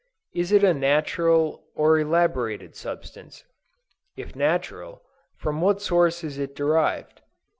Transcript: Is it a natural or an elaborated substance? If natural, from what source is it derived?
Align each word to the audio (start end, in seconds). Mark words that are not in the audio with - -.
Is 0.33 0.51
it 0.51 0.63
a 0.63 0.73
natural 0.73 1.63
or 1.75 1.99
an 1.99 2.07
elaborated 2.07 2.75
substance? 2.75 3.43
If 4.17 4.35
natural, 4.35 5.03
from 5.37 5.61
what 5.61 5.79
source 5.79 6.23
is 6.23 6.39
it 6.39 6.55
derived? 6.55 7.21